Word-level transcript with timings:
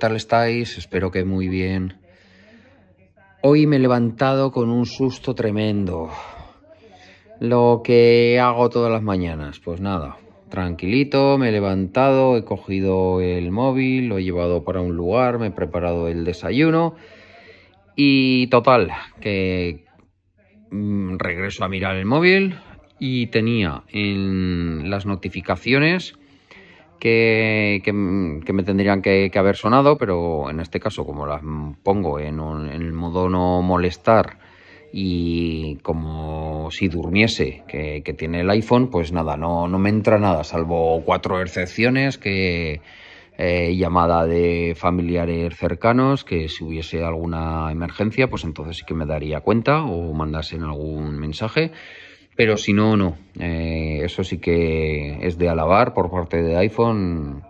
¿qué 0.00 0.06
tal 0.06 0.16
estáis? 0.16 0.78
Espero 0.78 1.10
que 1.10 1.26
muy 1.26 1.48
bien. 1.48 1.98
Hoy 3.42 3.66
me 3.66 3.76
he 3.76 3.78
levantado 3.78 4.50
con 4.50 4.70
un 4.70 4.86
susto 4.86 5.34
tremendo. 5.34 6.08
Lo 7.38 7.82
que 7.84 8.40
hago 8.40 8.70
todas 8.70 8.90
las 8.90 9.02
mañanas, 9.02 9.60
pues 9.60 9.82
nada, 9.82 10.16
tranquilito, 10.48 11.36
me 11.36 11.50
he 11.50 11.52
levantado, 11.52 12.38
he 12.38 12.46
cogido 12.46 13.20
el 13.20 13.50
móvil, 13.50 14.06
lo 14.06 14.16
he 14.16 14.24
llevado 14.24 14.64
para 14.64 14.80
un 14.80 14.96
lugar, 14.96 15.38
me 15.38 15.48
he 15.48 15.50
preparado 15.50 16.08
el 16.08 16.24
desayuno 16.24 16.94
y 17.94 18.46
total, 18.46 18.92
que 19.20 19.84
mm, 20.70 21.18
regreso 21.18 21.62
a 21.62 21.68
mirar 21.68 21.96
el 21.96 22.06
móvil 22.06 22.54
y 22.98 23.26
tenía 23.26 23.82
en 23.92 24.88
las 24.88 25.04
notificaciones 25.04 26.14
que, 27.00 27.82
me 27.92 28.62
tendrían 28.62 29.02
que, 29.02 29.30
haber 29.34 29.56
sonado, 29.56 29.98
pero 29.98 30.50
en 30.50 30.60
este 30.60 30.78
caso, 30.78 31.04
como 31.04 31.26
las 31.26 31.42
pongo 31.82 32.20
en, 32.20 32.38
el 32.68 32.92
modo 32.92 33.28
no 33.28 33.62
molestar 33.62 34.38
y 34.92 35.76
como 35.76 36.70
si 36.70 36.88
durmiese 36.88 37.64
que, 37.66 38.14
tiene 38.16 38.40
el 38.40 38.50
iPhone, 38.50 38.90
pues 38.90 39.12
nada, 39.12 39.36
no, 39.36 39.66
no, 39.66 39.78
me 39.78 39.88
entra 39.88 40.18
nada, 40.18 40.44
salvo 40.44 41.02
cuatro 41.04 41.40
excepciones 41.40 42.18
que 42.18 42.80
eh, 43.38 43.74
llamada 43.74 44.26
de 44.26 44.74
familiares 44.76 45.56
cercanos, 45.56 46.24
que 46.24 46.48
si 46.48 46.62
hubiese 46.62 47.02
alguna 47.02 47.72
emergencia, 47.72 48.28
pues 48.28 48.44
entonces 48.44 48.76
sí 48.76 48.84
que 48.84 48.94
me 48.94 49.06
daría 49.06 49.40
cuenta 49.40 49.82
o 49.84 50.12
mandasen 50.12 50.62
algún 50.62 51.18
mensaje 51.18 51.72
pero 52.36 52.56
si 52.56 52.72
no, 52.72 52.96
no. 52.96 53.16
Eh, 53.38 54.00
eso 54.04 54.24
sí 54.24 54.38
que 54.38 55.26
es 55.26 55.38
de 55.38 55.48
alabar 55.48 55.94
por 55.94 56.10
parte 56.10 56.42
de 56.42 56.56
iPhone 56.56 57.42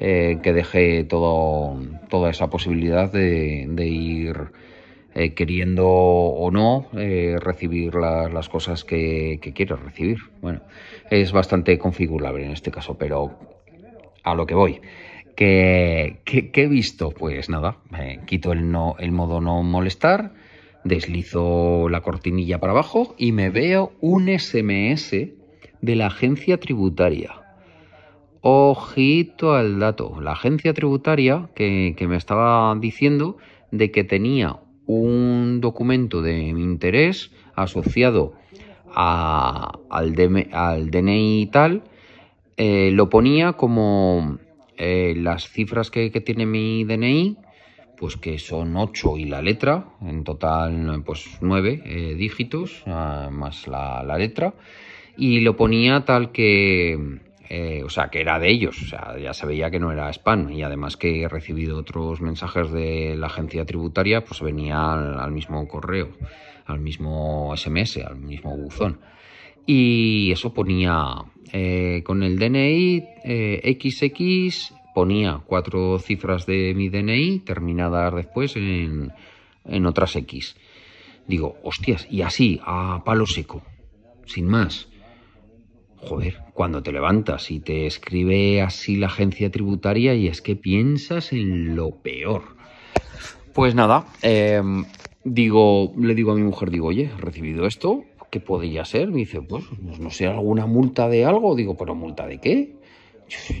eh, 0.00 0.38
que 0.42 0.52
deje 0.52 1.04
todo, 1.04 1.78
toda 2.08 2.30
esa 2.30 2.48
posibilidad 2.48 3.12
de, 3.12 3.86
ir 3.86 4.36
eh, 5.14 5.34
queriendo 5.34 5.86
o 5.88 6.50
no 6.50 6.88
recibir 6.92 7.94
las 7.94 8.48
cosas 8.48 8.84
que, 8.84 9.38
que 9.40 9.64
recibir. 9.64 10.18
Bueno, 10.40 10.60
es 11.10 11.32
bastante 11.32 11.78
configurable 11.78 12.44
en 12.44 12.52
este 12.52 12.70
caso, 12.70 12.96
pero 12.96 13.38
a 14.22 14.34
lo 14.34 14.46
que 14.46 14.54
voy. 14.54 14.80
¿Qué, 15.34 16.20
he 16.26 16.66
visto? 16.68 17.10
Pues 17.10 17.48
nada, 17.48 17.78
quito 18.26 18.52
el, 18.52 18.70
no, 18.70 18.96
el 18.98 19.12
modo 19.12 19.40
no 19.40 19.62
molestar 19.62 20.32
Deslizo 20.84 21.88
la 21.88 22.00
cortinilla 22.00 22.58
para 22.58 22.72
abajo 22.72 23.14
y 23.16 23.32
me 23.32 23.50
veo 23.50 23.92
un 24.00 24.28
SMS 24.28 25.12
de 25.80 25.96
la 25.96 26.06
agencia 26.06 26.58
tributaria. 26.58 27.42
Ojito 28.40 29.54
al 29.54 29.78
dato. 29.78 30.20
La 30.20 30.32
agencia 30.32 30.74
tributaria 30.74 31.50
que, 31.54 31.94
me 32.08 32.16
estaba 32.16 32.74
diciendo 32.80 33.36
de 33.70 33.92
que 33.92 34.02
tenía 34.02 34.58
un 34.86 35.60
documento 35.60 36.22
de 36.22 36.52
mi 36.52 36.62
interés 36.62 37.30
asociado 37.54 38.32
al, 38.92 39.78
al, 40.50 40.90
DNI 40.90 41.42
y 41.42 41.46
tal, 41.46 41.82
eh, 42.56 42.90
lo 42.92 43.08
ponía 43.08 43.52
como 43.52 44.38
eh, 44.76 45.14
las 45.16 45.48
cifras 45.48 45.92
que, 45.92 46.10
que 46.10 46.20
tiene 46.20 46.44
mi 46.44 46.84
DNI 46.84 47.36
pues 48.02 48.16
que 48.16 48.36
son 48.40 48.76
8 48.76 49.16
y 49.16 49.26
la 49.26 49.40
letra, 49.40 49.84
en 50.00 50.24
total 50.24 51.04
pues 51.06 51.38
9 51.40 51.82
eh, 51.84 52.14
dígitos 52.16 52.82
ah, 52.86 53.28
más 53.30 53.68
la, 53.68 54.02
letra, 54.18 54.54
y 55.16 55.38
lo 55.38 55.54
ponía 55.54 56.04
tal 56.04 56.32
que, 56.32 57.20
eh, 57.48 57.80
o 57.84 57.88
sea, 57.88 58.08
que 58.08 58.20
era 58.20 58.40
de 58.40 58.50
ellos, 58.50 58.82
o 58.82 58.86
sea, 58.86 59.16
ya 59.22 59.32
se 59.32 59.46
veía 59.46 59.70
que 59.70 59.78
no 59.78 59.92
era 59.92 60.12
spam, 60.12 60.50
y 60.50 60.64
además 60.64 60.96
que 60.96 61.22
he 61.22 61.28
recibido 61.28 61.78
otros 61.78 62.20
mensajes 62.20 62.72
de 62.72 63.14
la 63.16 63.28
agencia 63.28 63.64
tributaria, 63.64 64.24
pues 64.24 64.40
venía 64.40 64.94
al, 64.94 65.30
mismo 65.30 65.68
correo, 65.68 66.08
al 66.66 66.80
mismo 66.80 67.54
SMS, 67.56 67.98
al 67.98 68.16
mismo 68.16 68.56
buzón. 68.56 68.98
Y 69.64 70.32
eso 70.32 70.52
ponía 70.52 71.18
eh, 71.52 72.02
con 72.04 72.24
el 72.24 72.36
DNI 72.36 73.04
XX 73.62 74.81
ponía 74.94 75.40
cuatro 75.46 75.98
cifras 75.98 76.46
de 76.46 76.74
mi 76.74 76.88
DNI 76.88 77.40
terminadas 77.40 78.14
después 78.14 78.56
en, 78.56 79.12
otras 79.86 80.16
X. 80.16 80.56
Digo, 81.26 81.56
hostias, 81.62 82.06
y 82.10 82.22
así, 82.22 82.60
a 82.64 83.02
palo 83.04 83.26
seco, 83.26 83.62
sin 84.26 84.46
más. 84.46 84.88
Joder, 85.96 86.38
cuando 86.52 86.82
te 86.82 86.90
levantas 86.90 87.50
y 87.50 87.60
te 87.60 87.86
escribe 87.86 88.60
así 88.60 88.96
la 88.96 89.06
agencia 89.06 89.50
tributaria 89.50 90.14
y 90.14 90.26
es 90.26 90.42
que 90.42 90.56
piensas 90.56 91.32
en 91.32 91.76
lo 91.76 92.02
peor. 92.02 92.42
Pues 93.54 93.74
nada, 93.74 94.06
em, 94.22 94.84
digo, 95.22 95.92
le 95.96 96.14
digo 96.14 96.32
a 96.32 96.34
mi 96.34 96.42
mujer, 96.42 96.70
digo, 96.70 96.88
oye, 96.88 97.04
he 97.04 97.20
recibido 97.20 97.66
esto, 97.66 98.04
¿qué 98.32 98.40
podría 98.40 98.84
ser? 98.86 99.08
Me 99.08 99.18
dice, 99.18 99.42
pues, 99.42 99.64
no 100.00 100.10
sé, 100.10 100.26
alguna 100.26 100.66
multa 100.66 101.06
de 101.08 101.26
algo. 101.26 101.54
Digo, 101.54 101.76
pero 101.76 101.94
multa 101.94 102.26
de 102.26 102.38
qué? 102.38 102.81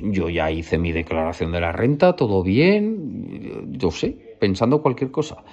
Yo 0.02 0.28
ya 0.28 0.50
hice 0.50 0.78
mi 0.78 0.92
declaración 0.92 1.52
de 1.52 1.60
la 1.60 1.72
renta, 1.72 2.16
todo 2.16 2.42
bien, 2.42 3.72
yo 3.72 3.90
sé, 3.90 4.36
pensando 4.38 4.82
cualquier 4.82 5.10
cosa. 5.10 5.44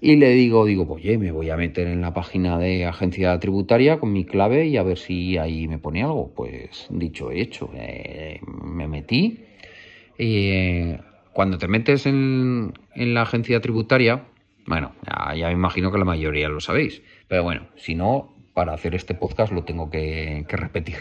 Y 0.00 0.16
le 0.16 0.30
digo, 0.30 0.66
digo, 0.66 0.86
oye, 0.88 1.16
me 1.16 1.32
voy 1.32 1.50
a 1.50 1.56
meter 1.56 1.86
en 1.86 2.02
la 2.02 2.12
página 2.12 2.58
de 2.58 2.84
agencia 2.84 3.38
tributaria 3.40 3.98
con 3.98 4.12
mi 4.12 4.24
clave 4.24 4.66
y 4.66 4.76
a 4.76 4.82
ver 4.82 4.98
si 4.98 5.38
ahí 5.38 5.68
me 5.68 5.78
pone 5.78 6.02
algo. 6.02 6.32
Pues 6.34 6.86
dicho 6.90 7.30
hecho, 7.30 7.70
eh, 7.74 8.40
me 8.62 8.86
metí. 8.88 9.40
Eh, 10.18 10.98
cuando 11.32 11.58
te 11.58 11.68
metes 11.68 12.06
en, 12.06 12.72
la 12.94 13.22
agencia 13.22 13.60
tributaria, 13.60 14.24
bueno, 14.66 14.92
ya, 15.34 15.46
me 15.46 15.52
imagino 15.52 15.90
que 15.90 15.98
la 15.98 16.04
mayoría 16.04 16.48
lo 16.48 16.60
sabéis, 16.60 17.02
pero 17.28 17.42
bueno, 17.42 17.68
si 17.76 17.94
no, 17.94 18.34
para 18.54 18.74
hacer 18.74 18.94
este 18.94 19.14
podcast 19.14 19.52
lo 19.52 19.64
tengo 19.64 19.90
que 19.90 20.44
repetir 20.48 20.96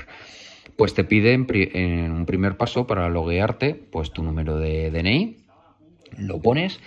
pues 0.75 0.93
te 0.93 1.03
pide 1.03 1.33
en, 1.33 2.11
un 2.11 2.25
primer 2.25 2.57
paso 2.57 2.87
para 2.87 3.09
loguearte, 3.09 3.75
pues 3.75 4.11
tu 4.11 4.23
número 4.23 4.57
de 4.57 4.91
DNI, 4.91 5.37
lo 6.17 6.41
pones 6.41 6.79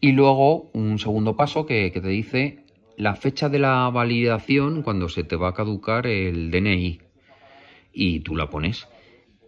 y 0.00 0.12
luego 0.12 0.70
un 0.72 0.98
segundo 0.98 1.36
paso 1.36 1.66
que, 1.66 1.90
te 1.90 2.08
dice 2.08 2.64
la 2.96 3.16
fecha 3.16 3.48
de 3.48 3.58
la 3.58 3.90
validación 3.90 4.82
cuando 4.82 5.08
se 5.08 5.24
te 5.24 5.36
va 5.36 5.48
a 5.48 5.54
caducar 5.54 6.06
el 6.06 6.50
DNI 6.50 7.00
y 7.92 8.20
tú 8.20 8.36
la 8.36 8.50
pones. 8.50 8.88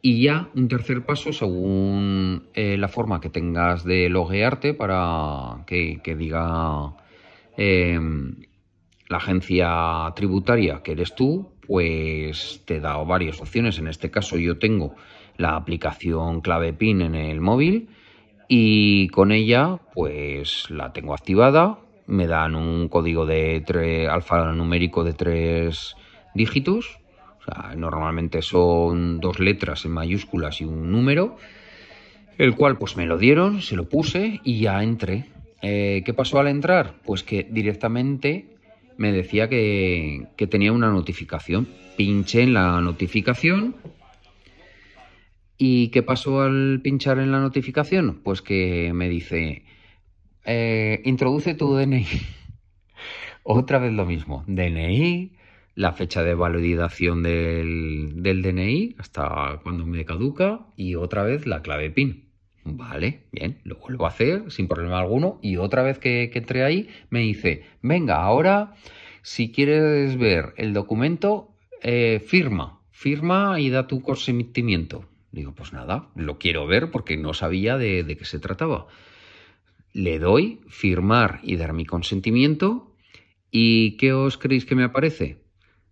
Y 0.02 0.22
ya 0.22 0.48
un 0.54 0.69
tercer 0.69 1.04
paso 1.04 1.32
según 1.32 2.48
eh, 2.54 2.76
la 2.78 2.88
forma 2.88 3.20
que 3.20 3.28
tengas 3.28 3.84
de 3.84 4.08
loguearte 4.08 4.72
para 4.72 5.64
que, 5.66 6.00
diga 6.16 6.94
em, 7.56 8.36
la 9.08 9.16
agencia 9.16 10.12
tributaria 10.14 10.82
que 10.82 10.92
eres 10.92 11.14
tú, 11.14 11.50
pues 11.66 12.62
te 12.65 12.81
da 12.81 12.97
varias 12.99 13.41
opciones. 13.41 13.78
En 13.78 13.88
este 13.88 14.10
caso 14.10 14.38
yo 14.38 14.59
tengo 14.59 14.94
la 15.37 15.56
aplicación 15.56 16.41
clave 16.41 16.72
PIN 16.72 17.03
en 17.03 17.15
el 17.15 17.41
móvil 17.41 17.88
y 18.49 19.09
con 19.09 19.32
ella 19.32 19.78
pues 19.94 20.71
la 20.71 20.93
tengo 20.93 21.15
activada. 21.15 21.78
Me 22.06 22.26
dan 22.26 22.55
un 22.55 22.88
código 22.88 23.26
de 23.26 23.62
tres, 23.67 24.08
alfanumérico 24.08 25.05
de 25.05 25.12
tres 25.12 25.96
dígitos. 26.35 26.99
normalmente 27.76 28.43
son 28.43 29.20
dos 29.20 29.38
letras 29.38 29.85
en 29.85 29.93
mayúsculas 29.93 30.61
y 30.61 30.64
un 30.64 30.90
número. 30.90 31.37
El 32.38 32.55
cual 32.55 32.76
pues 32.76 32.96
me 32.96 33.06
lo 33.06 33.17
dieron, 33.17 33.62
se 33.62 33.76
lo 33.76 33.88
puse 33.88 34.40
y 34.44 34.61
ya 34.61 34.82
entré. 34.82 35.25
Eh, 35.62 36.02
¿Qué 36.05 36.12
pasó 36.12 36.38
al 36.38 36.49
entrar? 36.49 36.94
Pues 37.05 37.23
que 37.23 37.46
directamente 37.50 38.56
me 38.96 39.12
decía 39.12 39.48
que, 39.48 40.28
tenía 40.50 40.72
una 40.72 40.90
notificación. 40.90 41.69
Pinché 41.96 42.43
en 42.43 42.54
la 42.54 42.81
notificación. 42.81 43.76
¿Y 45.58 45.88
qué 45.88 46.02
pasó 46.02 46.43
al 46.43 46.81
pinchar 46.82 47.19
en 47.19 47.32
la 47.32 47.40
notificación? 47.40 48.20
Pues 48.22 48.43
que 48.43 48.93
me 48.94 49.08
dice, 49.08 49.64
eh, 50.44 51.00
introduce 51.04 51.54
tu 51.54 51.75
DNI. 51.75 52.06
Otra 53.43 53.78
vez 53.78 53.93
lo 53.93 54.04
mismo, 54.04 54.44
DNI, 54.46 55.32
la 55.76 55.92
fecha 55.92 56.22
de 56.22 56.34
validación 56.34 57.22
del, 57.22 58.22
del 58.22 58.42
DNI, 58.42 58.96
hasta 58.99 59.60
cuando 59.62 59.87
me 59.87 60.04
caduca, 60.04 60.66
y 60.76 60.96
otra 60.96 61.22
vez 61.22 61.46
la 61.46 61.62
clave 61.62 61.90
PIN. 61.90 62.25
Vale, 62.68 63.28
bien, 63.30 63.60
lo 63.62 63.76
vuelvo 63.76 64.06
a 64.06 64.08
hacer 64.08 64.50
sin 64.50 64.66
problema 64.66 64.98
alguno. 64.98 65.38
Y 65.40 65.56
otra 65.56 65.82
vez 65.82 66.00
que, 66.00 66.32
entré 66.34 66.64
ahí, 66.64 66.88
me 67.10 67.20
dice, 67.20 67.64
venga, 67.80 68.16
ahora, 68.22 68.74
si 69.22 69.52
quieres 69.52 70.18
ver 70.18 70.52
el 70.56 70.72
documento, 70.72 71.54
eh, 71.80 72.20
firma, 72.26 72.80
firma 72.90 73.60
y 73.60 73.70
da 73.70 73.86
tu 73.86 74.02
consentimiento. 74.02 75.08
Digo, 75.30 75.54
pues 75.54 75.72
nada, 75.72 76.08
lo 76.16 76.38
quiero 76.38 76.66
ver 76.66 76.90
porque 76.90 77.16
no 77.16 77.34
sabía 77.34 77.78
de, 77.78 78.02
de 78.02 78.16
qué 78.16 78.24
se 78.24 78.40
trataba. 78.40 78.88
Le 79.92 80.18
doy 80.18 80.60
firmar 80.68 81.38
y 81.44 81.56
dar 81.56 81.72
mi 81.72 81.86
consentimiento. 81.86 82.96
¿Y 83.52 83.96
qué 83.96 84.12
os 84.12 84.38
creéis 84.38 84.64
que 84.64 84.74
me 84.74 84.82
aparece? 84.82 85.44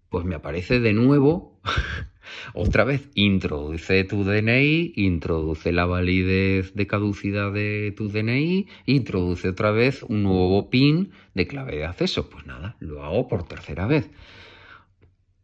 Pues 0.09 0.25
me 0.25 0.35
aparece 0.35 0.81
de 0.81 0.93
nuevo 0.93 1.61
Otra 2.53 2.85
vez, 2.85 3.09
introduce 3.15 4.05
tu 4.05 4.25
DNI, 4.25 4.93
introduce 4.97 5.73
la 5.73 5.87
validez 5.87 6.75
de 6.75 6.87
caducidad 6.87 7.53
de 7.53 7.93
tu 7.97 8.09
DNI, 8.09 8.67
introduce 8.87 9.49
otra 9.49 9.71
vez 9.71 10.03
un 10.03 10.23
nuevo 10.23 10.71
PIN 10.71 11.13
de 11.35 11.47
clave 11.47 11.77
de 11.77 11.85
acceso. 11.85 12.29
Pues 12.31 12.47
nada, 12.47 12.77
lo 12.81 13.05
hago 13.05 13.29
por 13.29 13.47
tercera 13.47 13.87
vez. 13.87 14.11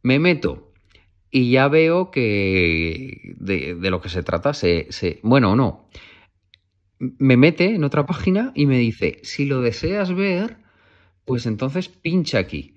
Me 0.03 0.19
meto 0.19 0.73
y 1.31 1.51
ya 1.51 1.69
veo 1.69 2.11
que 2.11 3.35
de, 3.39 3.77
lo 3.91 4.01
que 4.01 4.09
se 4.09 4.23
trata 4.23 4.55
se, 4.55 4.87
se... 4.91 5.21
Bueno, 5.23 5.55
no. 5.57 5.89
Me 6.99 7.37
mete 7.37 7.75
en 7.75 7.85
otra 7.85 8.05
página 8.05 8.53
y 8.55 8.67
me 8.67 8.79
dice, 8.79 9.21
si 9.23 9.47
lo 9.47 9.63
deseas 9.63 10.15
ver, 10.15 10.59
pues 11.25 11.47
entonces 11.47 11.89
pincha 11.89 12.39
aquí. 12.39 12.75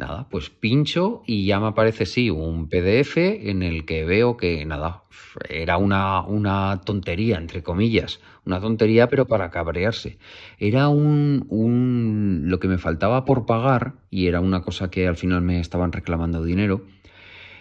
Nada, 0.00 0.26
pues 0.30 0.48
pincho 0.48 1.22
y 1.26 1.44
ya 1.44 1.60
me 1.60 1.66
aparece, 1.66 2.06
sí, 2.06 2.30
un 2.30 2.70
PDF 2.70 3.18
en 3.18 3.62
el 3.62 3.84
que 3.84 4.06
veo 4.06 4.38
que, 4.38 4.64
nada, 4.64 5.02
era 5.46 5.76
una, 5.76 6.22
una 6.22 6.80
tontería, 6.86 7.36
entre 7.36 7.62
comillas, 7.62 8.18
una 8.46 8.62
tontería, 8.62 9.10
pero 9.10 9.26
para 9.26 9.50
cabrearse. 9.50 10.16
Era 10.58 10.88
un, 10.88 11.44
un, 11.50 12.44
lo 12.46 12.58
que 12.60 12.68
me 12.68 12.78
faltaba 12.78 13.26
por 13.26 13.44
pagar, 13.44 13.96
y 14.08 14.26
era 14.26 14.40
una 14.40 14.62
cosa 14.62 14.90
que 14.90 15.06
al 15.06 15.18
final 15.18 15.42
me 15.42 15.60
estaban 15.60 15.92
reclamando 15.92 16.42
dinero, 16.42 16.86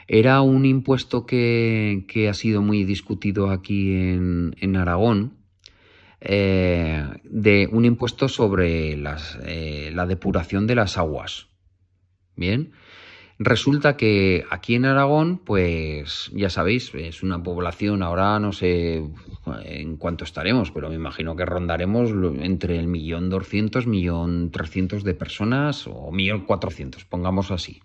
era 0.07 0.39
un 0.39 0.65
impuesto 0.65 1.25
que, 1.25 2.05
que 2.07 2.29
ha 2.29 2.33
sido 2.33 2.61
muy 2.61 2.85
discutido 2.85 3.49
aquí 3.49 3.91
en, 3.91 4.55
en 4.61 4.77
Aragón, 4.77 5.33
eh, 6.21 7.03
de 7.25 7.67
un 7.69 7.83
impuesto 7.83 8.29
sobre 8.29 8.95
las, 8.95 9.37
eh, 9.43 9.91
la 9.93 10.05
depuración 10.05 10.67
de 10.67 10.75
las 10.75 10.97
aguas. 10.97 11.48
Bien. 12.39 12.71
Resulta 13.37 13.97
que 13.97 14.45
aquí 14.49 14.75
en 14.75 14.85
Aragón, 14.85 15.39
pues 15.39 16.31
ya 16.33 16.49
sabéis, 16.49 16.93
es 16.95 17.21
una 17.21 17.43
población, 17.43 18.01
ahora 18.01 18.39
no 18.39 18.53
sé 18.53 19.03
en 19.63 19.97
cuánto 19.97 20.23
estaremos, 20.23 20.71
pero 20.71 20.89
me 20.89 20.95
imagino 20.95 21.35
que 21.35 21.45
rondaremos 21.45 22.11
entre 22.41 22.79
el 22.79 22.87
millón 22.87 23.29
doscientos, 23.29 23.87
millón 23.87 24.51
trescientos 24.51 25.03
de 25.03 25.13
personas 25.13 25.85
o 25.87 26.11
millón 26.11 26.45
cuatrocientos, 26.45 27.05
pongamos 27.05 27.51
así. 27.51 27.81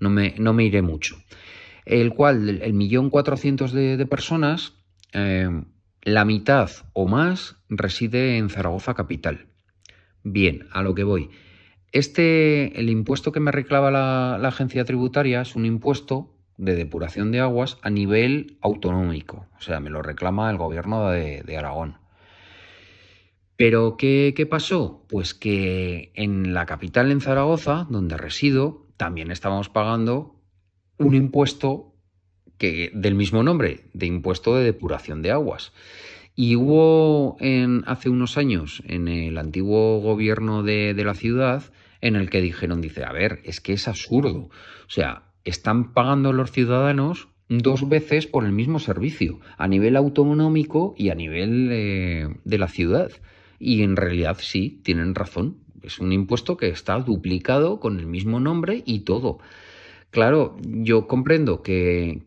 No 0.00 0.10
me, 0.10 0.34
no 0.38 0.54
me 0.54 0.64
iré 0.64 0.82
mucho. 0.82 1.16
El 1.84 2.14
cual, 2.14 2.62
el 2.62 2.72
millón 2.72 3.10
cuatrocientos 3.10 3.72
de, 3.72 4.04
personas, 4.06 4.74
eh, 5.12 5.48
la 6.02 6.24
mitad 6.24 6.70
o 6.94 7.06
más 7.06 7.56
reside 7.68 8.38
en 8.38 8.48
Zaragoza 8.48 8.94
capital. 8.94 9.46
Bien, 10.22 10.68
a 10.72 10.82
lo 10.82 10.94
que 10.94 11.04
voy. 11.04 11.30
Este, 11.94 12.76
el 12.80 12.90
impuesto 12.90 13.30
que 13.30 13.38
me 13.38 13.52
reclama 13.52 13.88
la, 13.88 14.48
agencia 14.48 14.84
tributaria 14.84 15.42
es 15.42 15.54
un 15.54 15.64
impuesto 15.64 16.34
de 16.56 16.74
depuración 16.74 17.30
de 17.30 17.38
aguas 17.38 17.78
a 17.82 17.90
nivel 17.90 18.58
autonómico, 18.62 19.46
o 19.56 19.60
sea, 19.60 19.78
me 19.78 19.90
lo 19.90 20.02
reclama 20.02 20.50
el 20.50 20.56
gobierno 20.56 21.08
de, 21.10 21.56
Aragón. 21.56 21.98
Pero, 23.54 23.96
¿qué, 23.96 24.34
¿qué, 24.36 24.44
pasó? 24.44 25.04
Pues 25.08 25.34
que 25.34 26.10
en 26.16 26.52
la 26.52 26.66
capital, 26.66 27.12
en 27.12 27.20
Zaragoza, 27.20 27.86
donde 27.88 28.16
resido, 28.16 28.88
también 28.96 29.30
estábamos 29.30 29.68
pagando 29.68 30.34
un 30.98 31.14
impuesto 31.14 31.94
que, 32.58 32.90
del 32.92 33.14
mismo 33.14 33.44
nombre, 33.44 33.84
de 33.92 34.06
impuesto 34.06 34.56
de 34.56 34.64
depuración 34.64 35.22
de 35.22 35.30
aguas. 35.30 35.72
Y 36.34 36.56
hubo 36.56 37.36
en, 37.38 37.84
hace 37.86 38.08
unos 38.08 38.36
años, 38.36 38.82
en 38.88 39.06
el 39.06 39.38
antiguo 39.38 40.00
gobierno 40.00 40.64
de 40.64 40.92
la 41.04 41.14
ciudad, 41.14 41.62
en 42.04 42.16
el 42.16 42.28
que 42.28 42.42
dijeron, 42.42 42.82
dice, 42.82 43.02
a 43.02 43.12
ver, 43.12 43.40
es 43.44 43.62
que 43.62 43.72
es 43.72 43.88
absurdo. 43.88 44.50
O 44.50 44.90
sea, 44.90 45.22
están 45.44 45.94
pagando 45.94 46.34
los 46.34 46.52
ciudadanos 46.52 47.28
dos 47.48 47.88
veces 47.88 48.26
por 48.26 48.44
el 48.44 48.52
mismo 48.52 48.78
servicio, 48.78 49.40
a 49.56 49.68
nivel 49.68 49.96
autonómico 49.96 50.94
y 50.98 51.08
a 51.08 51.14
nivel 51.14 51.70
eh, 51.72 52.28
de 52.44 52.58
la 52.58 52.68
ciudad. 52.68 53.10
Y 53.58 53.82
en 53.82 53.96
realidad 53.96 54.36
sí, 54.38 54.82
tienen 54.84 55.14
razón. 55.14 55.56
Es 55.82 55.98
un 55.98 56.12
impuesto 56.12 56.58
que 56.58 56.68
está 56.68 56.98
duplicado 56.98 57.80
con 57.80 57.98
el 57.98 58.06
mismo 58.06 58.38
nombre 58.38 58.82
y 58.84 59.00
todo. 59.00 59.38
Claro, 60.10 60.58
yo 60.62 61.06
comprendo 61.06 61.62
que, 61.62 62.20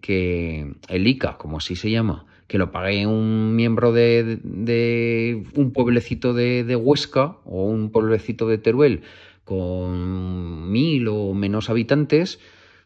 el 0.89 1.07
ICA, 1.07 1.37
como 1.37 1.57
así 1.57 1.75
se 1.75 1.91
llama, 1.91 2.25
que 2.47 2.57
lo 2.57 2.71
pague 2.71 3.05
un 3.05 3.55
miembro 3.55 3.93
de, 3.93 5.43
un 5.53 5.71
pueblecito 5.71 6.33
de, 6.33 6.63
de, 6.63 6.75
Huesca 6.75 7.37
o 7.45 7.65
un 7.65 7.91
pueblecito 7.91 8.47
de 8.47 8.57
Teruel 8.57 9.03
con 9.47 10.69
mil 10.69 11.07
o 11.07 11.33
menos 11.33 11.69
habitantes, 11.69 12.39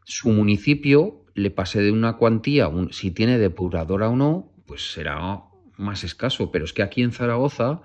su 0.04 0.30
municipio 0.30 1.26
le 1.34 1.50
pase 1.50 1.82
de 1.82 1.92
una 1.92 2.18
cuantía, 2.18 2.70
si 2.92 3.10
tiene 3.10 3.40
depuradora 3.40 4.10
o 4.10 4.16
no, 4.16 4.52
pues 4.68 4.94
será 4.94 5.42
más 5.78 6.04
escaso. 6.04 6.52
Pero 6.52 6.66
es 6.66 6.74
que 6.74 6.84
aquí 6.84 7.02
en 7.02 7.14
Zaragoza 7.14 7.82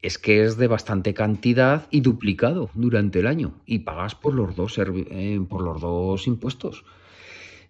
es 0.00 0.16
que 0.16 0.44
es 0.44 0.56
de 0.56 0.66
bastante 0.66 1.12
cantidad 1.12 1.88
y 1.90 2.00
duplicado 2.00 2.70
durante 2.72 3.18
el 3.18 3.26
año 3.26 3.60
y 3.66 3.80
pagas 3.80 4.14
por 4.14 4.32
los 4.32 4.56
dos, 4.56 4.78
eh, 4.78 5.38
por 5.46 5.60
los 5.60 5.78
dos 5.78 6.26
impuestos. 6.26 6.86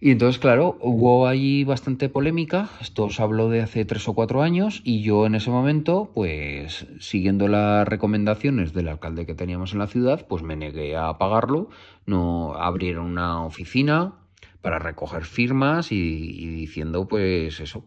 Y 0.04 0.10
entonces, 0.10 0.40
claro, 0.40 0.78
hubo 0.80 1.28
ahí 1.28 1.62
bastante 1.62 2.08
polémica. 2.08 2.68
Esto 2.80 3.04
os 3.04 3.20
hablo 3.20 3.48
de 3.48 3.60
hace 3.60 3.84
tres 3.84 4.08
o 4.08 4.14
cuatro 4.14 4.42
años 4.42 4.82
y 4.82 5.02
yo 5.02 5.26
en 5.26 5.36
ese 5.36 5.48
momento, 5.48 6.10
pues 6.12 6.88
siguiendo 6.98 7.46
las 7.46 7.86
recomendaciones 7.86 8.72
del 8.72 8.88
alcalde 8.88 9.26
que 9.26 9.36
teníamos 9.36 9.74
en 9.74 9.78
la 9.78 9.86
ciudad, 9.86 10.26
pues 10.28 10.42
me 10.42 10.56
negué 10.56 10.96
a 10.96 11.18
pagarlo. 11.18 11.70
No 12.04 12.54
abrieron 12.56 13.06
una 13.06 13.44
oficina 13.44 14.14
para 14.60 14.80
recoger 14.80 15.24
firmas 15.24 15.92
y, 15.92 16.48
diciendo, 16.48 17.06
pues 17.06 17.60
eso, 17.60 17.84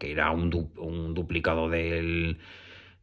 que 0.00 0.10
era 0.10 0.32
un, 0.32 0.70
un 0.76 1.14
duplicado 1.14 1.68
del, 1.68 2.38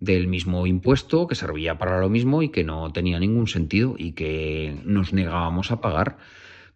del 0.02 0.28
mismo 0.28 0.68
impuesto, 0.68 1.26
que 1.26 1.36
servía 1.36 1.78
para 1.78 2.02
lo 2.02 2.10
mismo 2.10 2.42
y 2.42 2.50
que 2.50 2.66
no 2.66 2.92
tenía 2.92 3.18
ningún 3.18 3.48
sentido 3.48 3.96
y 3.98 4.12
que 4.12 4.76
nos 4.84 5.14
negábamos 5.14 5.72
a 5.72 5.80
pagar. 5.80 6.18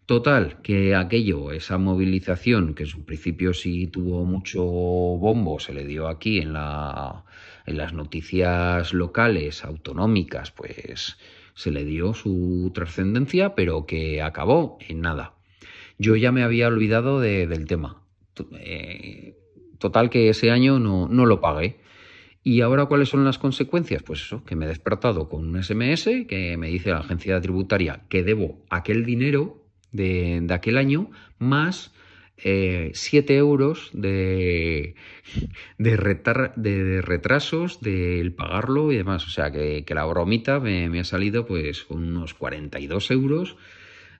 Total, 0.06 0.62
que 0.62 0.94
aquello, 0.94 1.50
esa 1.50 1.78
movilización, 1.78 2.74
que 2.74 2.84
en 2.84 2.88
su 2.88 3.04
principio 3.04 3.52
sí 3.52 3.88
tuvo 3.88 4.24
mucho 4.24 4.62
bombo, 4.62 5.58
se 5.58 5.74
le 5.74 5.84
dio 5.84 6.06
aquí 6.06 6.38
en, 6.38 6.52
la, 6.52 7.24
en 7.66 7.76
las 7.76 7.92
noticias 7.92 8.94
locales, 8.94 9.64
autonómicas, 9.64 10.52
pues 10.52 11.18
se 11.54 11.72
le 11.72 11.84
dio 11.84 12.14
su 12.14 12.70
trascendencia, 12.72 13.56
pero 13.56 13.84
que 13.84 14.22
acabó 14.22 14.78
en 14.88 15.00
nada. 15.00 15.34
Yo 15.98 16.14
ya 16.14 16.30
me 16.30 16.44
había 16.44 16.68
olvidado 16.68 17.20
del 17.20 17.66
tema. 17.66 18.00
Eh, 18.60 19.36
total 19.78 20.08
que 20.08 20.28
ese 20.28 20.52
año 20.52 20.78
no, 20.78 21.08
no 21.08 21.26
lo 21.26 21.40
pagué. 21.40 21.80
¿Y 22.44 22.60
ahora 22.60 22.86
cuáles 22.86 23.08
son 23.08 23.24
las 23.24 23.38
consecuencias? 23.38 24.04
Pues 24.04 24.20
eso, 24.20 24.44
que 24.44 24.54
me 24.54 24.66
he 24.66 24.68
despertado 24.68 25.28
con 25.28 25.48
un 25.48 25.60
SMS 25.60 26.04
que 26.28 26.56
me 26.56 26.68
dice 26.68 26.90
la 26.90 26.98
agencia 26.98 27.40
tributaria 27.40 28.04
que 28.08 28.22
debo 28.22 28.64
aquel 28.70 29.04
dinero 29.04 29.65
de, 29.96 30.46
aquel 30.50 30.78
año, 30.78 31.10
más 31.38 31.92
7 32.38 32.94
eh, 33.34 33.36
euros 33.36 33.90
de, 33.94 34.94
de, 35.78 35.96
retrasos 37.02 37.80
del 37.80 38.32
pagarlo 38.32 38.92
y 38.92 38.96
demás. 38.96 39.26
O 39.26 39.30
sea 39.30 39.50
que, 39.50 39.84
la 39.88 40.04
bromita 40.04 40.60
me, 40.60 41.00
ha 41.00 41.04
salido 41.04 41.46
pues 41.46 41.86
unos 41.88 42.34
42 42.34 43.10
euros 43.10 43.56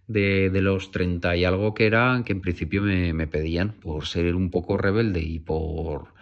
de, 0.08 0.50
los 0.54 0.90
30 0.90 1.36
y 1.36 1.44
algo 1.44 1.74
que 1.74 1.86
eran, 1.86 2.24
que 2.24 2.32
en 2.32 2.40
principio 2.40 2.82
me, 2.82 3.12
me, 3.12 3.26
pedían 3.26 3.72
por 3.72 4.06
ser 4.06 4.34
un 4.34 4.50
poco 4.50 4.78
rebelde 4.78 5.20
y 5.20 5.38
por 5.38 6.15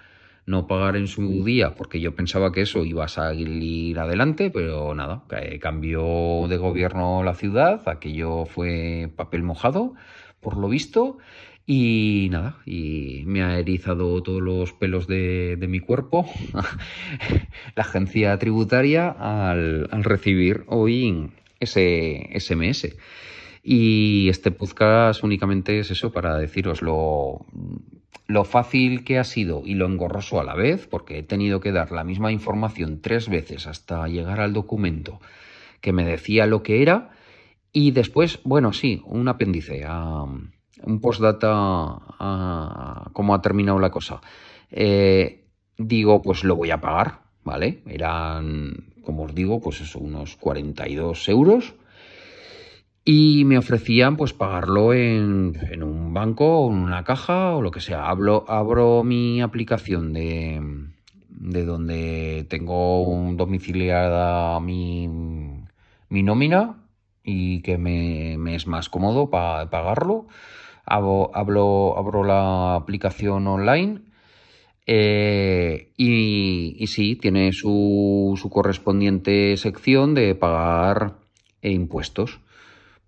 no 0.47 0.67
pagar 0.67 0.97
en 0.97 1.09
su 1.09 1.45
día, 1.45 1.75
porque 1.75 2.01
yo 2.01 2.15
pensaba 2.15 2.53
que 2.53 2.63
eso 2.63 2.85
iba 2.85 3.05
a 3.05 3.09
salir 3.09 3.99
adelante, 3.99 4.51
pero 4.51 4.95
nada, 4.95 5.25
cambió 5.61 6.47
de 6.49 6.57
gobierno 6.57 7.23
la 7.23 7.35
ciudad, 7.35 7.83
aquello 7.87 8.45
fue 8.47 9.11
papel 9.17 9.43
mojado, 9.43 9.95
por 10.41 10.57
lo 10.57 10.69
visto, 10.69 11.19
y 11.67 12.29
nada, 12.31 12.59
y 12.67 13.23
me 13.27 13.43
ha 13.43 13.59
erizado 13.59 14.23
todos 14.23 14.43
los 14.43 14.75
pelos 14.75 15.07
de, 15.07 15.57
mi 15.67 15.81
cuerpo 15.81 16.27
la 17.75 17.83
agencia 17.83 18.39
tributaria 18.39 19.09
al, 19.09 19.89
al 19.91 20.05
recibir 20.05 20.65
hoy 20.67 21.31
ese 21.61 22.29
SMS. 22.39 22.95
Y 23.67 24.29
este 24.29 24.51
podcast 24.51 25.25
únicamente 25.25 25.79
es 25.79 25.91
eso 25.91 26.13
para 26.13 26.37
deciros 26.37 26.83
lo, 26.83 27.47
lo 28.27 28.45
fácil 28.45 29.05
que 29.05 29.19
ha 29.19 29.25
sido 29.25 29.63
y 29.65 29.73
lo 29.73 29.87
engorroso 29.87 30.39
a 30.39 30.45
la 30.45 30.55
vez, 30.55 30.87
porque 30.87 31.19
he 31.19 31.23
tenido 31.23 31.61
que 31.61 31.73
dar 31.73 31.91
la 31.91 32.05
misma 32.05 32.31
información 32.31 33.01
tres 33.01 33.31
veces 33.31 33.67
hasta 33.67 34.07
llegar 34.07 34.41
al 34.41 34.53
documento 34.53 35.19
que 35.81 35.95
me 35.95 36.05
decía 36.05 36.47
lo 36.47 36.63
que 36.63 36.83
era. 36.83 37.13
Y 37.73 37.93
después, 37.93 38.39
bueno, 38.45 38.75
sí, 38.75 39.01
un 39.07 39.29
apéndice, 39.29 39.87
un 39.87 41.01
postdata 41.01 41.49
a 41.51 43.09
cómo 43.15 43.35
ha 43.35 43.41
terminado 43.41 43.79
la 43.79 43.91
cosa. 43.91 44.21
Eh, 44.71 45.47
digo, 45.79 46.21
pues 46.21 46.45
lo 46.45 46.55
voy 46.55 46.71
a 46.71 46.83
pagar, 46.83 47.21
¿vale? 47.45 47.83
Eran, 47.87 48.93
como 49.03 49.23
os 49.23 49.35
digo, 49.35 49.63
pues 49.63 49.81
eso, 49.81 50.01
unos 50.01 50.37
42 50.37 51.31
euros 51.31 51.75
y 53.05 53.45
me 53.45 53.59
ofrecían 53.59 54.17
pues 54.17 54.33
pagarlo 54.33 54.95
en, 54.95 55.83
un 55.83 56.15
banco 56.15 56.61
o 56.61 56.71
en 56.73 56.79
una 56.79 57.05
caja 57.05 57.55
o 57.55 57.63
lo 57.63 57.71
que 57.71 57.81
sea. 57.81 58.09
abro 58.09 59.05
mi 59.05 59.43
aplicación 59.43 60.13
de, 60.13 60.61
de 61.29 61.65
donde 61.65 62.47
tengo 62.49 63.03
un 63.03 63.37
domiciliada 63.37 64.59
mi, 64.61 65.09
mi 66.09 66.23
nómina 66.23 66.77
y 67.23 67.61
que 67.63 67.77
me, 67.79 68.55
es 68.55 68.67
más 68.67 68.89
cómodo 68.89 69.31
para 69.31 69.69
pagarlo. 69.71 70.27
Abro, 70.87 71.31
abro, 71.35 72.25
la 72.25 72.75
aplicación 72.75 73.47
online 73.47 74.01
eh, 74.87 75.93
y, 75.97 76.77
y, 76.79 76.87
sí, 76.89 77.17
tiene 77.17 77.53
su, 77.53 78.39
su 78.41 78.51
correspondiente 78.51 79.57
sección 79.57 80.15
de 80.15 80.35
pagar 80.35 81.15
impuestos 81.63 82.41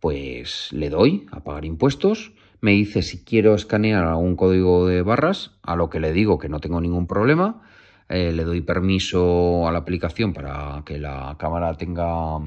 pues 0.06 0.72
le 0.72 0.88
doy 0.88 1.26
a 1.32 1.42
pagar 1.42 1.64
impuestos, 1.64 2.30
me 2.60 2.70
dice 2.70 3.02
si 3.02 3.24
quiero 3.24 3.56
escanear 3.56 4.04
algún 4.04 4.36
código 4.36 4.86
de 4.86 5.02
barras, 5.02 5.50
a 5.64 5.74
lo 5.74 5.90
que 5.90 5.98
le 5.98 6.12
digo 6.12 6.38
que 6.38 6.48
no 6.48 6.60
tengo 6.60 6.80
ningún 6.80 7.08
problema, 7.08 7.60
eh, 8.08 8.30
le 8.30 8.44
doy 8.44 8.60
permiso 8.60 9.66
a 9.66 9.72
la 9.72 9.78
aplicación 9.78 10.32
para 10.32 10.84
que 10.86 11.00
la 11.00 11.34
cámara 11.40 11.74
tenga 11.74 12.38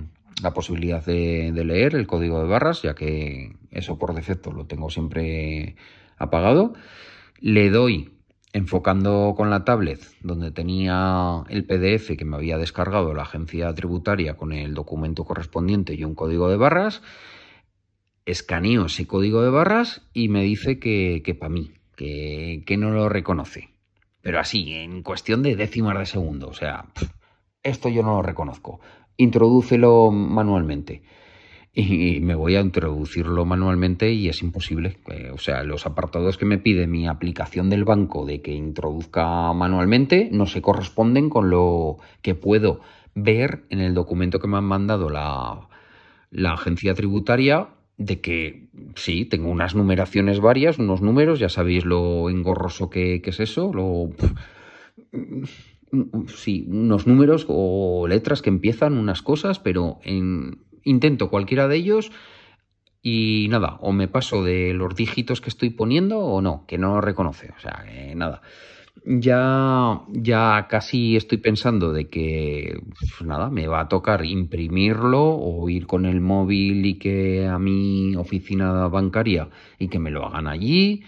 la 0.41 0.53
posibilidad 0.53 1.03
de, 1.03 1.51
leer 1.51 1.95
el 1.95 2.07
código 2.07 2.41
de 2.41 2.47
barras, 2.47 2.81
ya 2.81 2.95
que 2.95 3.57
eso 3.71 3.99
por 3.99 4.15
defecto 4.15 4.53
lo 4.53 4.65
tengo 4.65 4.89
siempre 4.89 5.75
apagado. 6.17 6.71
Le 7.41 7.69
doy 7.69 8.13
enfocando 8.53 9.33
con 9.35 9.49
la 9.49 9.65
tablet 9.65 9.99
donde 10.21 10.51
tenía 10.51 11.43
el 11.49 11.65
PDF 11.65 12.15
que 12.17 12.23
me 12.23 12.37
había 12.37 12.57
descargado 12.57 13.13
la 13.13 13.23
agencia 13.23 13.73
tributaria 13.73 14.37
con 14.37 14.53
el 14.53 14.73
documento 14.73 15.25
correspondiente 15.25 15.93
y 15.95 16.05
un 16.05 16.15
código 16.15 16.49
de 16.49 16.55
barras 16.55 17.01
escaneo 18.29 18.85
ese 18.85 19.07
código 19.07 19.41
de 19.41 19.49
barras 19.49 20.07
y 20.13 20.29
me 20.29 20.43
dice 20.43 20.79
que, 20.79 21.21
que 21.23 21.35
para 21.35 21.49
mí, 21.49 21.71
que, 21.95 22.77
no 22.77 22.91
lo 22.91 23.09
reconoce. 23.09 23.69
Pero 24.21 24.39
así, 24.39 24.73
en 24.73 25.03
cuestión 25.03 25.43
de 25.43 25.55
décimas 25.55 25.97
de 25.97 26.05
segundo. 26.05 26.47
O 26.47 26.53
sea, 26.53 26.85
esto 27.63 27.89
yo 27.89 28.03
no 28.03 28.15
lo 28.15 28.21
reconozco. 28.21 28.79
Introdúcelo 29.17 30.11
manualmente. 30.11 31.03
Y 31.73 32.19
me 32.21 32.35
voy 32.35 32.55
a 32.55 32.61
introducirlo 32.61 33.45
manualmente 33.45 34.11
y 34.11 34.27
es 34.27 34.41
imposible. 34.41 34.97
Eh, 35.07 35.31
o 35.31 35.37
sea, 35.37 35.63
los 35.63 35.85
apartados 35.85 36.37
que 36.37 36.45
me 36.45 36.57
pide 36.57 36.87
mi 36.87 37.07
aplicación 37.07 37.69
del 37.69 37.85
banco 37.85 38.25
de 38.25 38.41
que 38.41 38.51
introduzca 38.51 39.53
manualmente 39.53 40.29
no 40.31 40.45
se 40.45 40.61
corresponden 40.61 41.29
con 41.29 41.49
lo 41.49 41.97
que 42.21 42.35
puedo 42.35 42.81
ver 43.13 43.65
en 43.69 43.79
el 43.79 43.93
documento 43.93 44.39
que 44.39 44.47
me 44.47 44.57
han 44.57 44.63
mandado 44.63 45.09
la, 45.09 45.67
la 46.31 46.53
agencia 46.53 46.93
tributaria 46.93 47.69
de 47.99 48.21
que 48.21 48.69
sí, 48.95 49.25
tengo 49.25 49.49
unas 49.49 49.75
numeraciones 49.75 50.39
varias, 50.39 50.79
unos 50.79 51.01
números, 51.01 51.37
ya 51.37 51.49
sabéis 51.49 51.83
lo 51.83 52.29
engorroso 52.29 52.89
que, 52.89 53.21
es 53.23 53.39
eso, 53.39 53.71
lo... 53.73 54.09
Sí, 56.27 56.65
unos 56.69 57.07
números 57.07 57.45
o 57.49 58.07
letras 58.07 58.41
que 58.41 58.49
empiezan 58.49 58.97
unas 58.97 59.21
cosas, 59.21 59.59
pero 59.59 59.99
en, 60.03 60.59
intento 60.83 61.29
cualquiera 61.29 61.67
de 61.67 61.75
ellos 61.75 62.11
y 63.01 63.47
nada, 63.49 63.77
o 63.81 63.91
me 63.91 64.07
paso 64.07 64.43
de 64.43 64.73
los 64.73 64.95
dígitos 64.95 65.41
que 65.41 65.49
estoy 65.49 65.71
poniendo 65.71 66.19
o 66.19 66.41
no, 66.41 66.65
que 66.67 66.77
no 66.77 67.01
reconoce, 67.01 67.51
o 67.57 67.59
sea, 67.59 67.83
que 67.85 68.15
nada 68.15 68.41
ya, 69.05 70.01
ya 70.09 70.67
casi 70.69 71.15
estoy 71.15 71.39
pensando 71.39 71.93
de 71.93 72.09
que, 72.09 72.79
pues 72.97 73.21
nada, 73.21 73.49
me 73.49 73.67
va 73.67 73.81
a 73.81 73.87
tocar 73.87 74.25
imprimirlo 74.25 75.21
o 75.23 75.69
ir 75.69 75.87
con 75.87 76.05
el 76.05 76.21
móvil 76.21 76.85
y 76.85 76.95
que 76.95 77.47
a 77.47 77.59
mi 77.59 78.15
oficina 78.15 78.87
bancaria 78.87 79.49
y 79.77 79.87
que 79.87 79.99
me 79.99 80.11
lo 80.11 80.25
hagan 80.25 80.47
allí. 80.47 81.03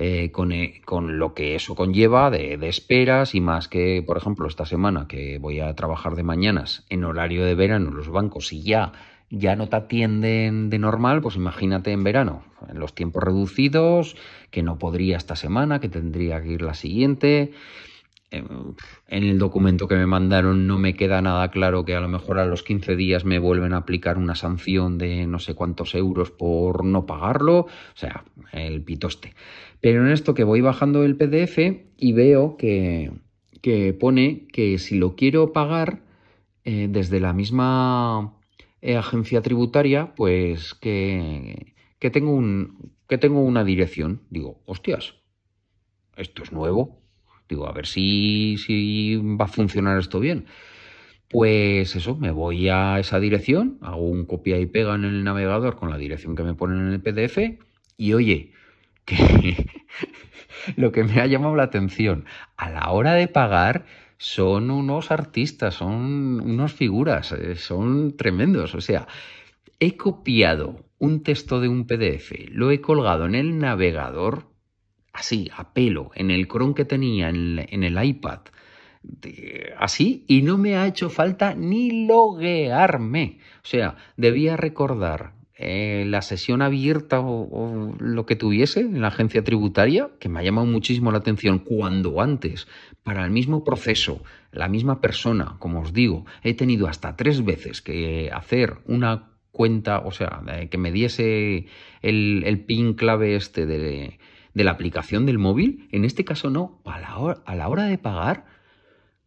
Eh, 0.00 0.30
con, 0.30 0.52
eh, 0.52 0.80
con, 0.84 1.18
lo 1.18 1.34
que 1.34 1.56
eso 1.56 1.74
conlleva 1.74 2.30
de, 2.30 2.56
de, 2.56 2.68
esperas 2.68 3.34
y 3.34 3.40
más 3.40 3.66
que, 3.66 4.00
por 4.06 4.16
ejemplo, 4.16 4.46
esta 4.46 4.64
semana 4.64 5.08
que 5.08 5.38
voy 5.38 5.58
a 5.58 5.74
trabajar 5.74 6.14
de 6.14 6.22
mañanas 6.22 6.86
en 6.88 7.02
horario 7.02 7.44
de 7.44 7.56
verano 7.56 7.90
los 7.90 8.08
bancos 8.08 8.52
y 8.52 8.62
ya 8.62 8.92
ya 9.30 9.56
no 9.56 9.68
te 9.68 9.76
atienden 9.76 10.70
de 10.70 10.78
normal, 10.78 11.20
pues 11.20 11.36
imagínate 11.36 11.92
en 11.92 12.04
verano, 12.04 12.44
en 12.68 12.78
los 12.78 12.94
tiempos 12.94 13.22
reducidos, 13.22 14.16
que 14.50 14.62
no 14.62 14.78
podría 14.78 15.16
esta 15.16 15.36
semana, 15.36 15.80
que 15.80 15.88
tendría 15.88 16.42
que 16.42 16.52
ir 16.52 16.62
la 16.62 16.74
siguiente. 16.74 17.52
Em, 18.30 18.74
en 19.06 19.24
el 19.24 19.38
documento 19.38 19.88
que 19.88 19.96
me 19.96 20.06
mandaron 20.06 20.66
no 20.66 20.78
me 20.78 20.94
queda 20.94 21.22
nada 21.22 21.50
claro 21.50 21.86
que 21.86 21.94
a 21.94 22.00
lo 22.00 22.08
mejor 22.08 22.38
a 22.38 22.44
los 22.44 22.62
15 22.62 22.94
días 22.94 23.24
me 23.24 23.38
vuelven 23.38 23.72
a 23.72 23.78
aplicar 23.78 24.18
una 24.18 24.34
sanción 24.34 24.98
de 24.98 25.26
no 25.26 25.38
sé 25.38 25.54
cuántos 25.54 25.94
euros 25.94 26.30
por 26.30 26.84
no 26.84 27.06
pagarlo. 27.06 27.60
O 27.60 27.68
sea, 27.94 28.24
el 28.52 28.82
pitoste. 28.82 29.34
Pero 29.80 30.04
en 30.04 30.12
esto 30.12 30.34
que 30.34 30.44
voy 30.44 30.60
bajando 30.60 31.04
el 31.04 31.16
PDF 31.16 31.58
y 31.96 32.12
veo 32.12 32.56
que, 32.56 33.12
que 33.62 33.94
pone 33.94 34.46
que 34.52 34.78
si 34.78 34.98
lo 34.98 35.16
quiero 35.16 35.52
pagar 35.52 36.02
eh, 36.64 36.88
desde 36.90 37.20
la 37.20 37.32
misma 37.32 38.34
eh, 38.80 38.96
agencia 38.96 39.42
tributaria, 39.42 40.14
pues 40.14 40.74
que, 40.74 41.74
que, 41.98 42.10
tengo 42.10 42.32
un, 42.32 42.92
que 43.08 43.18
tengo 43.18 43.40
una 43.40 43.64
dirección. 43.64 44.22
Digo, 44.30 44.60
hostias, 44.66 45.14
esto 46.16 46.42
es 46.42 46.52
nuevo. 46.52 47.00
Digo, 47.48 47.66
a 47.66 47.72
ver 47.72 47.86
si, 47.86 48.56
si 48.58 49.16
va 49.16 49.46
a 49.46 49.48
funcionar 49.48 49.98
esto 49.98 50.20
bien. 50.20 50.46
Pues 51.28 51.94
eso, 51.94 52.16
me 52.16 52.30
voy 52.30 52.68
a 52.68 52.98
esa 52.98 53.20
dirección, 53.20 53.78
hago 53.82 54.08
un 54.08 54.24
copia 54.24 54.58
y 54.58 54.66
pega 54.66 54.94
en 54.94 55.04
el 55.04 55.24
navegador 55.24 55.76
con 55.76 55.90
la 55.90 55.98
dirección 55.98 56.34
que 56.34 56.42
me 56.42 56.54
ponen 56.54 56.78
en 56.80 56.92
el 56.92 57.02
PDF 57.02 57.38
y 57.98 58.14
oye, 58.14 58.52
que 59.04 59.66
lo 60.76 60.90
que 60.90 61.04
me 61.04 61.20
ha 61.20 61.26
llamado 61.26 61.54
la 61.54 61.64
atención, 61.64 62.24
a 62.56 62.70
la 62.70 62.90
hora 62.90 63.12
de 63.12 63.28
pagar 63.28 63.84
son 64.18 64.70
unos 64.72 65.10
artistas, 65.12 65.74
son 65.74 66.40
unas 66.40 66.72
figuras, 66.72 67.32
eh, 67.32 67.54
son 67.54 68.16
tremendos. 68.16 68.74
O 68.74 68.80
sea, 68.80 69.06
he 69.78 69.96
copiado 69.96 70.84
un 70.98 71.22
texto 71.22 71.60
de 71.60 71.68
un 71.68 71.86
PDF, 71.86 72.32
lo 72.50 72.72
he 72.72 72.80
colgado 72.80 73.26
en 73.26 73.36
el 73.36 73.58
navegador, 73.58 74.50
así, 75.12 75.48
a 75.56 75.72
pelo, 75.72 76.10
en 76.14 76.32
el 76.32 76.48
Chrome 76.48 76.74
que 76.74 76.84
tenía 76.84 77.28
en, 77.28 77.84
el 77.84 78.04
iPad, 78.04 78.40
así, 79.78 80.24
y 80.26 80.42
no 80.42 80.58
me 80.58 80.76
ha 80.76 80.88
hecho 80.88 81.08
falta 81.10 81.54
ni 81.54 82.06
loguearme. 82.06 83.38
O 83.62 83.66
sea, 83.66 83.96
debía 84.16 84.56
recordar 84.56 85.37
eh, 85.60 86.04
la 86.06 86.22
sesión 86.22 86.62
abierta 86.62 87.18
o, 87.20 87.92
lo 87.98 88.26
que 88.26 88.36
tuviese 88.36 88.80
en 88.80 89.00
la 89.00 89.08
agencia 89.08 89.42
tributaria, 89.42 90.10
que 90.20 90.28
me 90.28 90.38
ha 90.38 90.44
llamado 90.44 90.68
muchísimo 90.68 91.10
la 91.10 91.18
atención 91.18 91.58
cuando 91.58 92.20
antes, 92.20 92.68
para 93.02 93.24
el 93.24 93.32
mismo 93.32 93.64
proceso, 93.64 94.22
la 94.52 94.68
misma 94.68 95.00
persona, 95.00 95.56
como 95.58 95.80
os 95.80 95.92
digo, 95.92 96.24
he 96.44 96.54
tenido 96.54 96.86
hasta 96.86 97.16
tres 97.16 97.44
veces 97.44 97.82
que 97.82 98.30
hacer 98.32 98.78
una 98.86 99.32
cuenta, 99.50 99.98
o 99.98 100.12
sea, 100.12 100.42
que 100.70 100.78
me 100.78 100.92
diese 100.92 101.66
el, 102.02 102.64
pin 102.64 102.94
clave 102.94 103.34
este 103.34 103.66
de, 103.66 104.20
la 104.54 104.70
aplicación 104.70 105.26
del 105.26 105.38
móvil, 105.38 105.88
en 105.90 106.04
este 106.04 106.24
caso 106.24 106.50
no, 106.50 106.80
a 106.84 107.00
la 107.00 107.42
a 107.44 107.54
la 107.56 107.68
hora 107.68 107.86
de 107.86 107.98
pagar, 107.98 108.46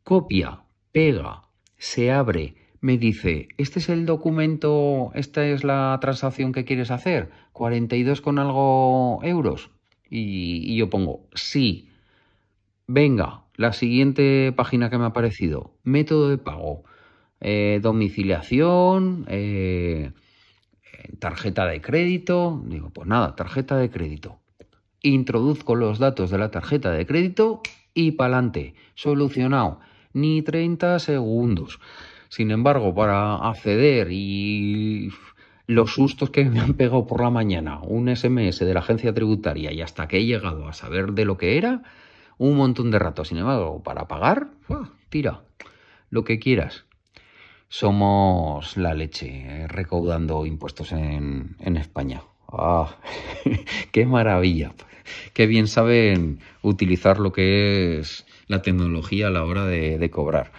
copia, 0.03 0.61
pega, 0.93 1.49
se 1.77 2.09
abre, 2.09 2.55
me 2.81 2.97
dice, 2.97 3.47
este 3.57 3.79
es 3.79 3.89
el 3.89 4.05
documento, 4.07 5.11
esta 5.13 5.45
es 5.45 5.63
la 5.63 5.97
transacción 6.01 6.51
que 6.51 6.65
quieres 6.65 6.89
hacer, 6.89 7.29
42 7.53 8.21
con 8.21 8.39
algo 8.39 9.19
euros. 9.23 9.69
Y, 10.09 10.75
yo 10.75 10.89
pongo, 10.89 11.27
sí. 11.33 11.89
Venga, 12.87 13.43
la 13.55 13.71
siguiente 13.71 14.51
página 14.55 14.89
que 14.89 14.97
me 14.97 15.05
ha 15.05 15.07
aparecido, 15.07 15.75
método 15.83 16.29
de 16.29 16.37
pago, 16.37 16.83
eh, 17.39 17.79
domiciliación, 17.81 19.25
eh, 19.29 20.11
tarjeta 21.19 21.65
de 21.67 21.81
crédito. 21.81 22.61
Digo, 22.65 22.89
pues 22.89 23.07
nada, 23.07 23.35
tarjeta 23.35 23.77
de 23.77 23.89
crédito. 23.89 24.39
Introduzco 25.01 25.75
los 25.75 25.99
datos 25.99 26.31
de 26.31 26.37
la 26.39 26.51
tarjeta 26.51 26.91
de 26.91 27.05
crédito 27.05 27.61
y 27.93 28.11
pa'lante. 28.11 28.73
Solucionado. 28.95 29.79
Ni 30.13 30.41
30 30.41 30.99
segundos. 30.99 31.79
Sin 32.31 32.49
embargo, 32.51 32.95
para 32.95 33.35
acceder 33.49 34.07
y 34.09 35.11
los 35.67 35.95
sustos 35.95 36.29
que 36.29 36.45
me 36.45 36.61
han 36.61 36.75
pegado 36.75 37.05
por 37.05 37.19
la 37.19 37.29
mañana, 37.29 37.81
un 37.81 38.07
SMS 38.07 38.59
de 38.59 38.73
la 38.73 38.79
agencia 38.79 39.13
tributaria 39.13 39.73
y 39.73 39.81
hasta 39.81 40.07
que 40.07 40.19
he 40.19 40.25
llegado 40.25 40.65
a 40.69 40.71
saber 40.71 41.11
de 41.11 41.25
lo 41.25 41.37
que 41.37 41.57
era, 41.57 41.83
un 42.37 42.55
montón 42.55 42.89
de 42.89 42.99
rato. 42.99 43.25
Sin 43.25 43.39
embargo, 43.39 43.83
para 43.83 44.07
pagar, 44.07 44.47
tira, 45.09 45.41
lo 46.09 46.23
que 46.23 46.39
quieras. 46.39 46.85
Somos 47.67 48.77
la 48.77 48.93
leche 48.93 49.27
eh, 49.27 49.67
recaudando 49.67 50.45
impuestos 50.45 50.93
en, 50.93 51.57
España. 51.59 52.21
¡Ah! 52.47 52.95
¡Qué 53.91 54.05
maravilla! 54.05 54.71
Qué 55.33 55.47
bien 55.47 55.67
saben 55.67 56.39
utilizar 56.61 57.19
lo 57.19 57.33
que 57.33 57.99
es 57.99 58.25
la 58.47 58.61
tecnología 58.61 59.27
a 59.27 59.31
la 59.31 59.43
hora 59.43 59.65
de 59.65 60.09
cobrar 60.09 60.53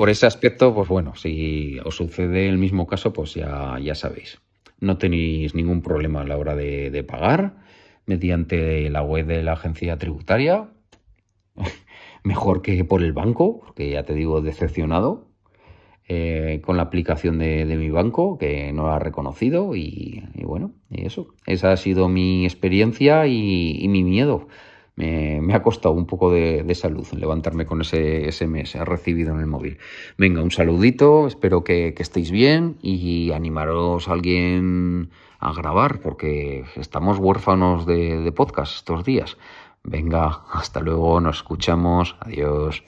por 0.00 0.08
ese 0.08 0.24
aspecto, 0.24 0.74
pues 0.74 0.88
bueno, 0.88 1.14
si 1.14 1.78
os 1.84 1.96
sucede 1.96 2.48
el 2.48 2.56
mismo 2.56 2.86
caso, 2.86 3.12
pues 3.12 3.34
ya, 3.34 3.76
ya 3.82 3.94
sabéis. 3.94 4.40
no 4.78 4.96
tenéis 4.96 5.54
ningún 5.54 5.82
problema 5.82 6.22
a 6.22 6.24
la 6.24 6.38
hora 6.38 6.56
de, 6.56 7.04
pagar 7.06 7.56
mediante 8.06 8.88
la 8.88 9.02
web 9.02 9.26
de 9.26 9.42
la 9.42 9.52
agencia 9.52 9.98
tributaria. 9.98 10.70
Mejor 12.24 12.62
que 12.62 12.82
por 12.82 13.02
el 13.02 13.12
banco, 13.12 13.60
porque 13.60 13.90
ya 13.90 14.04
te 14.04 14.14
digo, 14.14 14.40
decepcionado 14.40 15.28
eh, 16.08 16.62
con 16.64 16.78
la 16.78 16.84
aplicación 16.84 17.38
de, 17.38 17.66
mi 17.66 17.90
banco, 17.90 18.38
que 18.38 18.72
no 18.72 18.86
la 18.86 18.96
ha 18.96 19.00
reconocido. 19.00 19.76
Y, 19.76 20.24
bueno, 20.34 20.72
y 20.88 21.04
eso. 21.04 21.34
Esa 21.44 21.72
ha 21.72 21.76
sido 21.76 22.08
mi 22.08 22.46
experiencia 22.46 23.26
y 23.26 23.86
mi 23.86 24.02
miedo 24.02 24.48
me, 25.00 25.54
ha 25.54 25.62
costado 25.62 25.94
un 25.94 26.06
poco 26.06 26.30
de, 26.30 26.74
salud 26.74 27.06
levantarme 27.12 27.66
con 27.66 27.80
ese 27.80 28.30
SMS 28.30 28.74
recibido 28.84 29.34
en 29.34 29.40
el 29.40 29.46
móvil. 29.46 29.78
Venga, 30.18 30.42
un 30.42 30.50
saludito, 30.50 31.26
espero 31.26 31.64
que, 31.64 31.94
estéis 31.98 32.30
bien 32.30 32.76
y 32.82 33.32
animaros 33.32 34.08
a 34.08 34.12
alguien 34.12 35.10
a 35.38 35.52
grabar 35.52 36.00
porque 36.00 36.64
estamos 36.76 37.18
huérfanos 37.18 37.86
de, 37.86 38.20
de 38.20 38.32
podcast 38.32 38.76
estos 38.76 39.04
días. 39.04 39.36
Venga, 39.82 40.44
hasta 40.52 40.80
luego, 40.80 41.20
nos 41.20 41.38
escuchamos, 41.38 42.16
adiós. 42.20 42.82